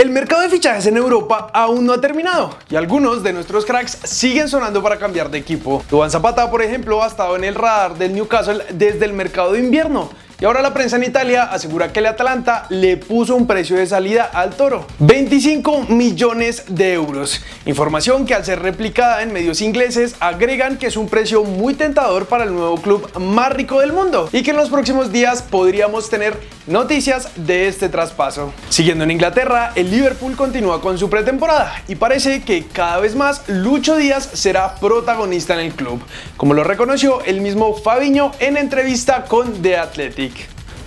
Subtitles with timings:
[0.00, 3.98] El mercado de fichajes en Europa aún no ha terminado y algunos de nuestros cracks
[4.02, 5.84] siguen sonando para cambiar de equipo.
[5.90, 9.58] Duván Zapata, por ejemplo, ha estado en el radar del Newcastle desde el mercado de
[9.58, 10.08] invierno
[10.40, 13.86] y ahora la prensa en Italia asegura que el Atalanta le puso un precio de
[13.86, 17.42] salida al toro, 25 millones de euros.
[17.66, 22.24] Información que al ser replicada en medios ingleses agregan que es un precio muy tentador
[22.24, 26.08] para el nuevo club más rico del mundo y que en los próximos días podríamos
[26.08, 28.52] tener noticias de este traspaso.
[28.70, 33.46] Siguiendo en Inglaterra, el Liverpool continúa con su pretemporada y parece que cada vez más
[33.48, 36.00] Lucho Díaz será protagonista en el club,
[36.38, 40.29] como lo reconoció el mismo Fabiño en entrevista con The Athletic.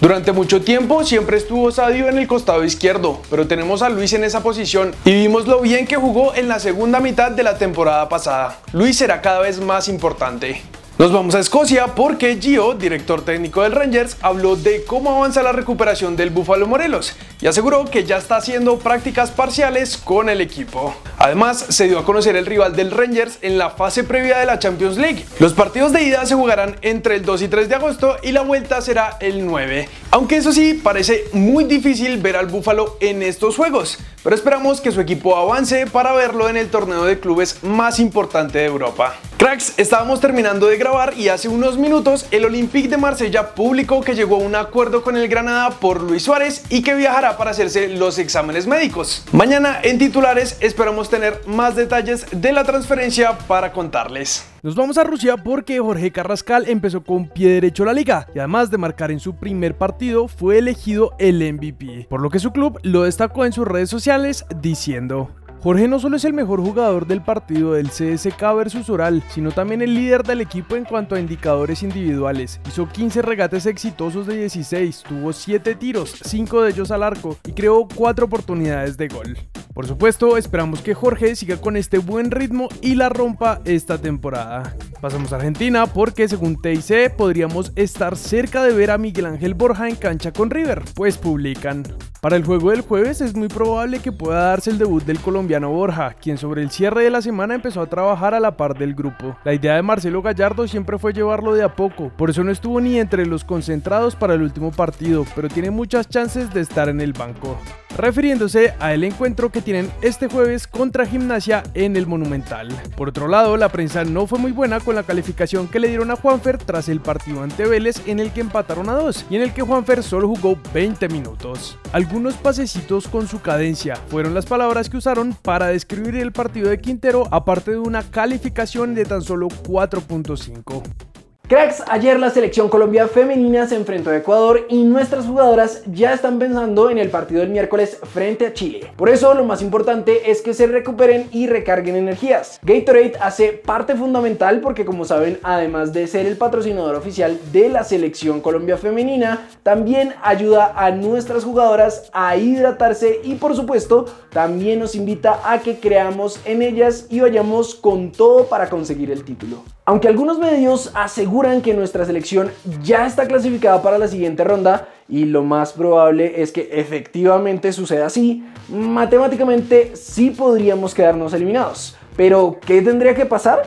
[0.00, 4.24] Durante mucho tiempo siempre estuvo Sadio en el costado izquierdo, pero tenemos a Luis en
[4.24, 8.08] esa posición y vimos lo bien que jugó en la segunda mitad de la temporada
[8.08, 8.60] pasada.
[8.72, 10.62] Luis será cada vez más importante.
[11.00, 15.52] Nos vamos a Escocia porque Gio, director técnico del Rangers, habló de cómo avanza la
[15.52, 20.94] recuperación del Búfalo Morelos y aseguró que ya está haciendo prácticas parciales con el equipo.
[21.22, 24.58] Además, se dio a conocer el rival del Rangers en la fase previa de la
[24.58, 25.26] Champions League.
[25.38, 28.40] Los partidos de ida se jugarán entre el 2 y 3 de agosto y la
[28.40, 29.86] vuelta será el 9.
[30.12, 34.92] Aunque eso sí, parece muy difícil ver al Búfalo en estos juegos, pero esperamos que
[34.92, 39.14] su equipo avance para verlo en el torneo de clubes más importante de Europa.
[39.36, 44.14] Cracks, estábamos terminando de grabar y hace unos minutos el Olympique de Marsella publicó que
[44.14, 47.88] llegó a un acuerdo con el Granada por Luis Suárez y que viajará para hacerse
[47.88, 49.24] los exámenes médicos.
[49.32, 54.46] Mañana en titulares esperamos tener más detalles de la transferencia para contarles.
[54.62, 58.70] Nos vamos a Rusia porque Jorge Carrascal empezó con pie derecho la liga y además
[58.70, 62.78] de marcar en su primer partido fue elegido el MVP, por lo que su club
[62.82, 65.30] lo destacó en sus redes sociales diciendo
[65.62, 69.82] Jorge no solo es el mejor jugador del partido del CSK versus Oral, sino también
[69.82, 72.62] el líder del equipo en cuanto a indicadores individuales.
[72.66, 77.52] Hizo 15 regates exitosos de 16, tuvo 7 tiros, 5 de ellos al arco y
[77.52, 79.36] creó 4 oportunidades de gol.
[79.74, 84.74] Por supuesto, esperamos que Jorge siga con este buen ritmo y la rompa esta temporada.
[85.02, 89.90] Pasamos a Argentina porque según TIC podríamos estar cerca de ver a Miguel Ángel Borja
[89.90, 91.84] en cancha con River, pues publican.
[92.20, 95.70] Para el juego del jueves es muy probable que pueda darse el debut del colombiano
[95.70, 98.94] Borja, quien sobre el cierre de la semana empezó a trabajar a la par del
[98.94, 99.38] grupo.
[99.42, 102.78] La idea de Marcelo Gallardo siempre fue llevarlo de a poco, por eso no estuvo
[102.78, 107.00] ni entre los concentrados para el último partido, pero tiene muchas chances de estar en
[107.00, 107.58] el banco
[108.00, 112.68] refiriéndose al encuentro que tienen este jueves contra Gimnasia en el Monumental.
[112.96, 116.10] Por otro lado, la prensa no fue muy buena con la calificación que le dieron
[116.10, 119.42] a Juanfer tras el partido ante Vélez en el que empataron a dos y en
[119.42, 121.78] el que Juanfer solo jugó 20 minutos.
[121.92, 126.80] Algunos pasecitos con su cadencia fueron las palabras que usaron para describir el partido de
[126.80, 131.09] Quintero aparte de una calificación de tan solo 4.5.
[131.50, 136.38] Cracks, ayer la selección Colombia femenina se enfrentó a Ecuador y nuestras jugadoras ya están
[136.38, 138.92] pensando en el partido del miércoles frente a Chile.
[138.96, 142.60] Por eso lo más importante es que se recuperen y recarguen energías.
[142.62, 147.82] Gatorade hace parte fundamental porque como saben, además de ser el patrocinador oficial de la
[147.82, 154.94] selección Colombia femenina, también ayuda a nuestras jugadoras a hidratarse y por supuesto también nos
[154.94, 159.64] invita a que creamos en ellas y vayamos con todo para conseguir el título.
[159.90, 165.24] Aunque algunos medios aseguran que nuestra selección ya está clasificada para la siguiente ronda, y
[165.24, 171.96] lo más probable es que efectivamente suceda así, matemáticamente sí podríamos quedarnos eliminados.
[172.16, 173.62] Pero, ¿qué tendría que pasar?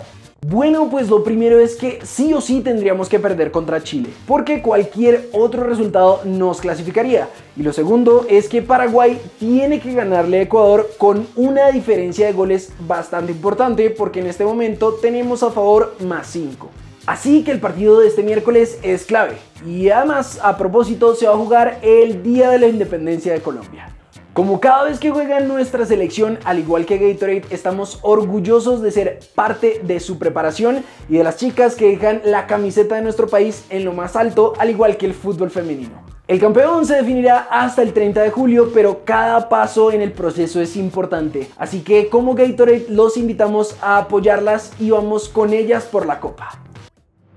[0.46, 4.62] Bueno, pues lo primero es que sí o sí tendríamos que perder contra Chile, porque
[4.62, 7.30] cualquier otro resultado nos clasificaría.
[7.56, 12.34] Y lo segundo es que Paraguay tiene que ganarle a Ecuador con una diferencia de
[12.34, 16.70] goles bastante importante, porque en este momento tenemos a favor más 5.
[17.06, 19.38] Así que el partido de este miércoles es clave.
[19.66, 23.94] Y además, a propósito, se va a jugar el Día de la Independencia de Colombia.
[24.34, 29.20] Como cada vez que juega nuestra selección, al igual que Gatorade, estamos orgullosos de ser
[29.36, 33.64] parte de su preparación y de las chicas que dejan la camiseta de nuestro país
[33.70, 36.02] en lo más alto, al igual que el fútbol femenino.
[36.28, 40.60] El campeón se definirá hasta el 30 de julio, pero cada paso en el proceso
[40.62, 41.52] es importante.
[41.56, 46.63] Así que como Gatorade los invitamos a apoyarlas y vamos con ellas por la copa.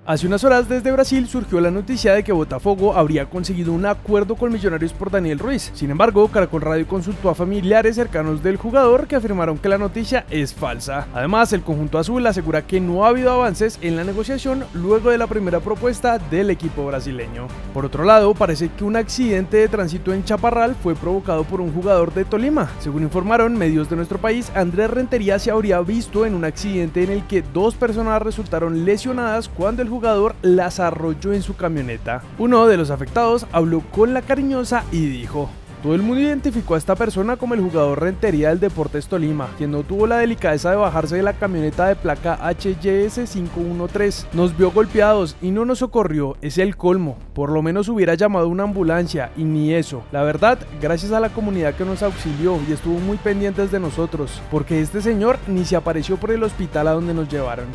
[0.08, 4.36] Hace unas horas desde Brasil surgió la noticia de que Botafogo habría conseguido un acuerdo
[4.36, 5.72] con Millonarios por Daniel Ruiz.
[5.74, 10.24] Sin embargo, Caracol Radio consultó a familiares cercanos del jugador que afirmaron que la noticia
[10.30, 11.08] es falsa.
[11.12, 15.18] Además, el conjunto azul asegura que no ha habido avances en la negociación luego de
[15.18, 17.48] la primera propuesta del equipo brasileño.
[17.74, 21.72] Por otro lado, parece que un accidente de tránsito en Chaparral fue provocado por un
[21.72, 22.70] jugador de Tolima.
[22.78, 27.10] Según informaron medios de nuestro país, Andrés Rentería se habría visto en un accidente en
[27.10, 29.95] el que dos personas resultaron lesionadas cuando el jugador
[30.42, 32.22] las arrolló en su camioneta.
[32.38, 35.48] Uno de los afectados habló con la cariñosa y dijo,
[35.82, 39.70] Todo el mundo identificó a esta persona como el jugador rentería del Deportes Tolima, quien
[39.70, 44.28] no tuvo la delicadeza de bajarse de la camioneta de placa HYS 513.
[44.32, 47.16] Nos vio golpeados y no nos socorrió, es el colmo.
[47.34, 50.02] Por lo menos hubiera llamado una ambulancia y ni eso.
[50.12, 54.42] La verdad, gracias a la comunidad que nos auxilió y estuvo muy pendientes de nosotros,
[54.50, 57.66] porque este señor ni se apareció por el hospital a donde nos llevaron.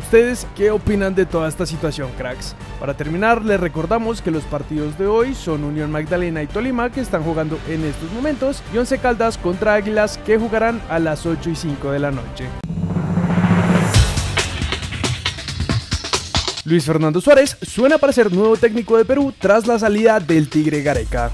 [0.00, 2.56] ¿Ustedes qué opinan de toda esta situación, cracks?
[2.80, 7.02] Para terminar, les recordamos que los partidos de hoy son Unión Magdalena y Tolima que
[7.02, 11.50] están jugando en estos momentos y Once Caldas contra Águilas que jugarán a las 8
[11.50, 12.46] y 5 de la noche.
[16.64, 20.80] Luis Fernando Suárez suena para ser nuevo técnico de Perú tras la salida del Tigre
[20.82, 21.30] Gareca.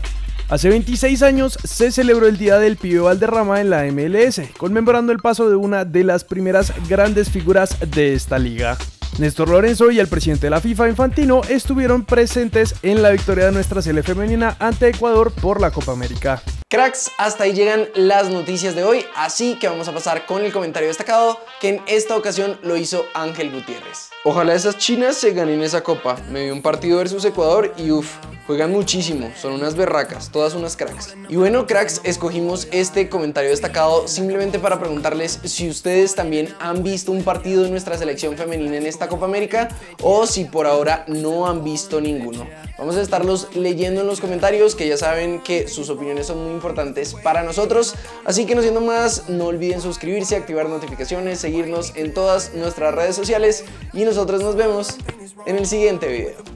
[0.49, 5.19] Hace 26 años se celebró el Día del Pibe Valderrama en la MLS, conmemorando el
[5.19, 8.79] paso de una de las primeras grandes figuras de esta liga.
[9.19, 13.53] Néstor Lorenzo y el presidente de la FIFA Infantino estuvieron presentes en la victoria de
[13.53, 16.41] nuestra selección femenina ante Ecuador por la Copa América.
[16.69, 20.53] Cracks, hasta ahí llegan las noticias de hoy, así que vamos a pasar con el
[20.53, 24.11] comentario destacado que en esta ocasión lo hizo Ángel Gutiérrez.
[24.29, 26.17] Ojalá esas chinas se ganen esa copa.
[26.33, 30.77] Me vi un partido versus Ecuador y uff, Juegan muchísimo, son unas berracas, todas unas
[30.77, 31.17] cracks.
[31.29, 37.11] Y bueno, cracks, escogimos este comentario destacado simplemente para preguntarles si ustedes también han visto
[37.11, 39.71] un partido de nuestra selección femenina en esta Copa América
[40.01, 42.47] o si por ahora no han visto ninguno.
[42.79, 46.53] Vamos a estarlos leyendo en los comentarios, que ya saben que sus opiniones son muy
[46.53, 47.95] importantes para nosotros.
[48.25, 53.17] Así que no siendo más, no olviden suscribirse, activar notificaciones, seguirnos en todas nuestras redes
[53.17, 54.97] sociales y nosotros nos vemos
[55.45, 56.47] en el siguiente video.